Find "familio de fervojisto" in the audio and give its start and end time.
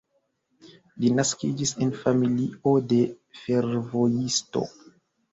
1.97-4.65